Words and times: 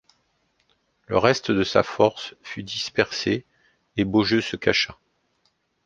Le 1.05 1.19
reste 1.19 1.51
de 1.51 1.63
sa 1.63 1.83
force 1.83 2.33
fut 2.41 2.63
dispersé 2.63 3.45
et 3.97 4.03
Beaujeu 4.03 4.41
se 4.41 4.55
cacha. 4.55 4.97